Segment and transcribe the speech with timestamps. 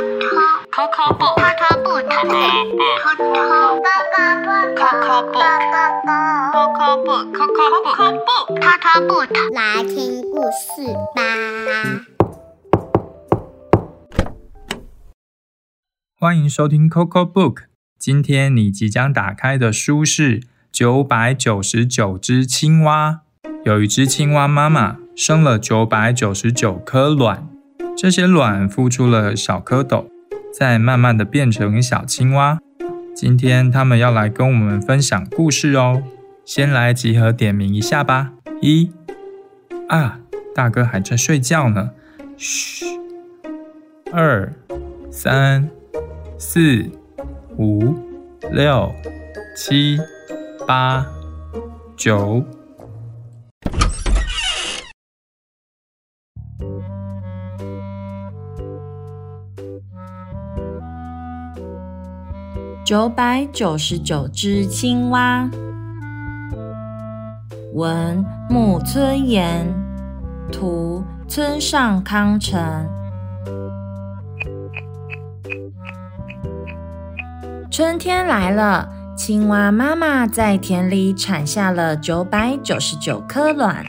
[0.00, 1.36] Coco book.
[1.36, 1.84] Coco
[7.04, 7.28] book.
[8.56, 9.28] Coco book.
[9.52, 11.20] 来听故事吧。
[16.18, 17.64] 欢迎收听 Coco Book。
[17.98, 20.40] 今天你即将打开的书是
[20.72, 23.20] 《九百九十九只青蛙》。
[23.66, 27.50] 有一只青蛙妈妈生了九百九十九颗卵，
[28.00, 30.06] 这些卵孵出了小蝌蚪，
[30.54, 32.58] 再慢慢的变成小青蛙。
[33.14, 36.02] 今天他们要来跟我们分享故事哦。
[36.46, 38.32] 先来集合点名一下吧。
[38.62, 38.90] 一
[39.90, 40.18] 啊，
[40.54, 41.90] 大哥还在睡觉呢。
[42.38, 42.86] 嘘。
[44.10, 44.50] 二
[45.10, 45.68] 三
[46.38, 46.86] 四
[47.58, 47.94] 五
[48.50, 48.90] 六
[49.54, 49.98] 七
[50.66, 51.04] 八
[51.98, 52.42] 九。
[62.84, 65.48] 九百九十九只青蛙，
[67.74, 69.66] 文木村言，
[70.50, 72.88] 图村上康成。
[77.70, 83.84] 春天来了，青蛙妈妈在田里产下了九百九十九颗卵。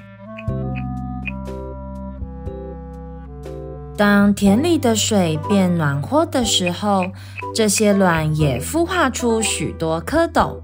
[3.97, 7.05] 当田里的水变暖和的时候，
[7.53, 10.61] 这些卵也孵化出许多蝌蚪。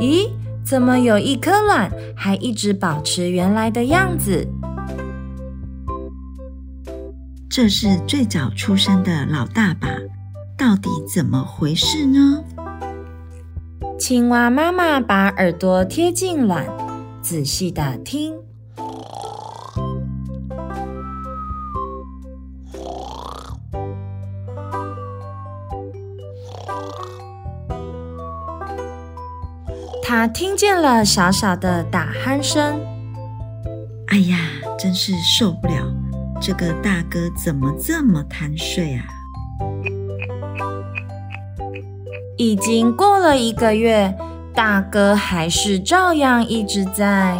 [0.00, 0.28] 咦，
[0.64, 4.46] 怎么有一颗卵还一直保持原来的样子？
[7.48, 9.88] 这是最早出生的老大吧？
[10.58, 12.42] 到底怎么回事呢？
[13.98, 16.66] 青蛙妈妈把耳朵贴近卵，
[17.22, 18.34] 仔细的听。
[30.18, 32.80] 他听见了小小的打鼾声。
[34.06, 34.38] 哎呀，
[34.78, 35.74] 真是受不了！
[36.40, 39.04] 这个大哥怎么这么贪睡啊？
[42.38, 44.16] 已经过了一个月，
[44.54, 47.36] 大哥还是照样一直在。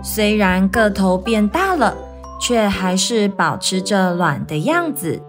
[0.00, 1.92] 虽然个头变大了，
[2.40, 5.20] 却还是保持着卵的样子。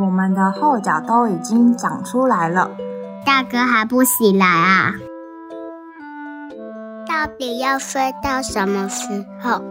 [0.00, 2.70] 我们的后脚都已经长出来了，
[3.26, 4.94] 大哥还不醒来啊？
[7.08, 9.64] 到底要睡到什么时候？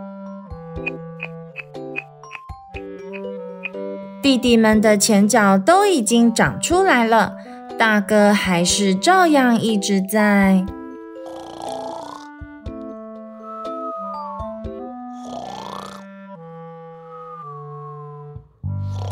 [4.21, 7.37] 弟弟们的前脚都已经长出来了，
[7.79, 10.65] 大哥还是照样一直在。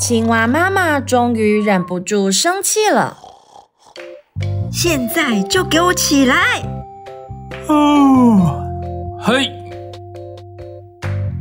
[0.08, 3.18] 青蛙妈妈终于忍不住生气了，
[4.72, 6.62] 现在就给我起来！
[7.68, 8.62] 哦，
[9.20, 9.52] 嘿！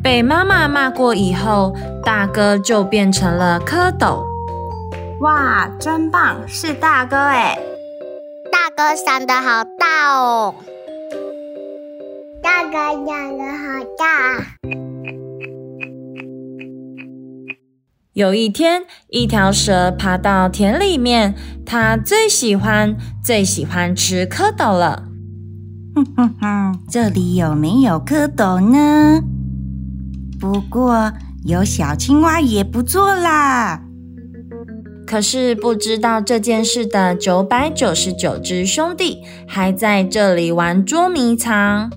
[0.03, 4.25] 被妈妈骂过以后，大哥就变成了蝌蚪。
[5.21, 7.59] 哇，真棒，是大哥哎！
[8.51, 10.55] 大哥长得好大哦！
[12.43, 14.94] 大哥长得好大。
[18.15, 21.35] 有一天，一条蛇爬到田里面，
[21.67, 25.03] 它最喜欢、最喜欢吃蝌蚪了。
[25.97, 29.21] 哼哼哼，这里有没有蝌蚪呢？
[30.39, 31.13] 不过
[31.45, 33.83] 有小青蛙也不错啦。
[35.05, 41.91] 可是不知道这件事的九百九十九只兄弟还在这里玩捉迷藏。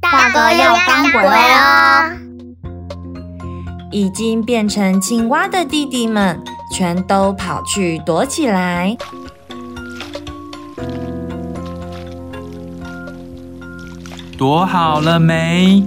[0.00, 2.25] 大哥要赶鬼哦！
[3.96, 6.38] 已经变成青蛙的弟弟们，
[6.70, 8.94] 全都跑去躲起来。
[14.36, 15.82] 躲好了没？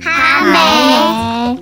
[0.00, 1.58] 还没。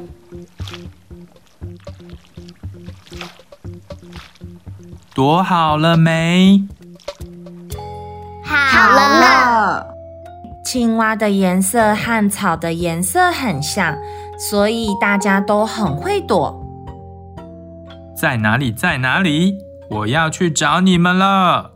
[5.13, 6.63] 躲好了没？
[8.45, 9.89] 好了。
[10.65, 13.99] 青蛙的颜色和草的颜色很像。
[14.51, 16.61] 所以大家都很会躲。
[18.17, 18.73] 在哪里？
[18.73, 19.57] 在哪里？
[19.89, 21.71] 我要去找你们了。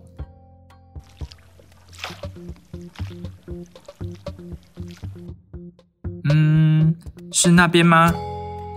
[6.28, 6.96] 嗯，
[7.30, 8.12] 是那边吗？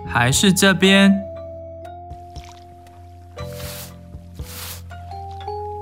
[0.06, 1.20] 还是这边？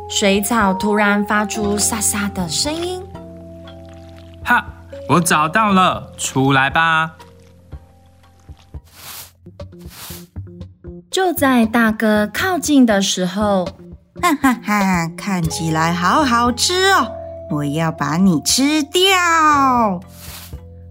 [0.09, 3.03] 水草突然发出沙沙的声音。
[4.45, 4.65] 哈，
[5.09, 7.15] 我找到了，出来吧！
[11.17, 13.65] 就在大哥靠近的时候，
[14.21, 17.11] 哈哈哈，看起来好好吃哦！
[17.49, 19.17] 我要把你吃掉！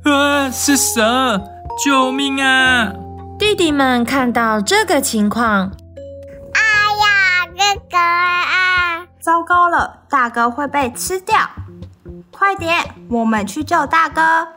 [0.02, 1.40] 啊，是蛇！
[1.84, 2.92] 救命啊！
[3.38, 5.70] 弟弟们看到这个情况，
[6.54, 9.06] 哎呀，哥哥啊！
[9.20, 11.38] 糟糕了，大哥会被吃掉！
[12.32, 14.48] 快点，我们去救大哥！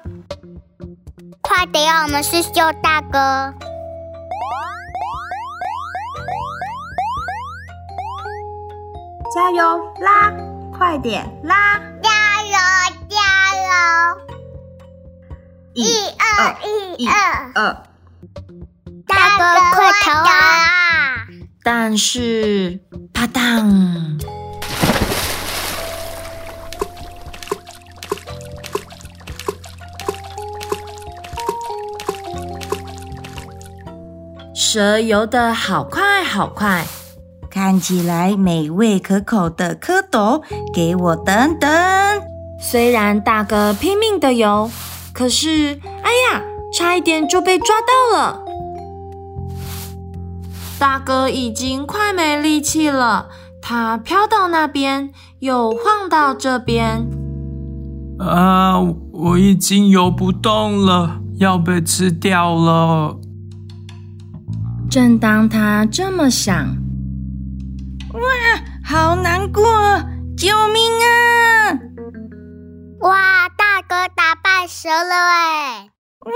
[1.42, 3.54] 快点，我们去救大哥！
[9.32, 10.32] 加油，拉！
[10.76, 11.78] 快点，拉！
[12.02, 12.10] 加
[12.42, 12.58] 油，
[13.08, 13.16] 加
[13.56, 13.70] 油！
[15.76, 15.84] 一
[16.18, 16.58] 二
[16.98, 17.84] 一二二，
[19.06, 19.44] 大哥
[19.76, 21.28] 快逃啊！
[21.64, 22.80] 但是，
[23.14, 24.18] 啪当！
[34.56, 36.86] 蛇游得好快好快，
[37.62, 40.42] 看起来美味可口的蝌蚪，
[40.74, 41.70] 给我等等！
[42.58, 44.72] 虽然大哥拼命的游，
[45.12, 46.42] 可是，哎呀，
[46.74, 48.42] 差一点就被抓到了。
[50.80, 53.28] 大哥已经快没力气了，
[53.62, 55.10] 他飘到那边，
[55.40, 57.06] 又晃到这边。
[58.20, 58.80] 啊，
[59.12, 63.18] 我已经游不动了，要被吃掉了。
[64.90, 66.66] 正当他这么想，
[68.14, 68.22] 哇，
[68.84, 69.64] 好难过！
[70.36, 71.78] 救命啊！
[73.02, 75.90] 哇，大哥打败蛇了哎！
[76.26, 76.32] 哇，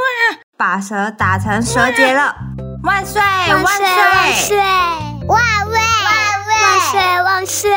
[0.56, 2.36] 把蛇打成蛇结了！
[2.84, 3.20] 万岁！
[3.22, 3.86] 万岁！
[3.86, 4.58] 万岁！
[5.28, 5.80] 万岁！
[6.62, 7.24] 万岁！
[7.24, 7.72] 万岁！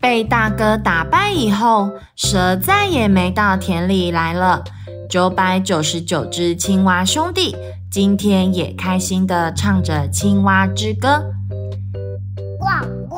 [0.00, 4.64] 被大哥打败以后，蛇再也没到田里来了。
[5.10, 7.54] 九百九十九只青蛙兄弟。
[7.88, 11.24] 今天也开心的唱着青蛙之歌，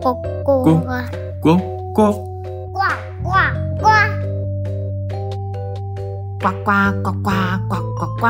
[0.00, 0.64] 呱呱呱，呱呱
[1.88, 2.02] 呱，
[2.72, 2.80] 呱
[3.22, 3.28] 呱
[3.78, 3.84] 呱，
[6.40, 6.68] 呱呱
[7.02, 7.28] 呱呱
[7.68, 8.24] 呱呱呱。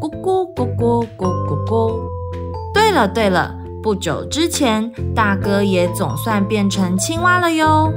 [0.00, 0.82] 咕咕咕咕
[1.16, 1.72] 咕咕咕！
[2.74, 7.92] 对了对了，不久之前，大哥也总算变成青蛙了哟！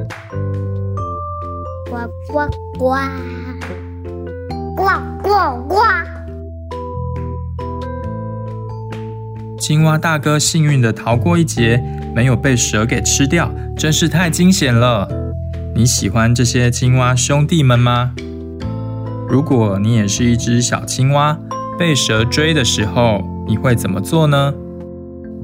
[1.89, 1.95] 呱
[2.27, 2.39] 呱
[2.77, 2.97] 呱！
[4.75, 4.83] 呱
[5.23, 5.29] 呱
[5.65, 5.77] 呱！
[9.57, 11.81] 青蛙大哥幸运的逃过一劫，
[12.13, 15.07] 没有被蛇给吃掉，真是太惊险了！
[15.73, 18.11] 你喜欢这些青蛙兄弟们吗？
[19.29, 21.39] 如果你也是一只小青蛙，
[21.79, 24.53] 被蛇追的时候，你会怎么做呢？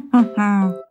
[0.00, 0.89] 哼哼哼。